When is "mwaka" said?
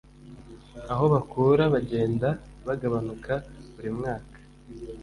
3.97-4.37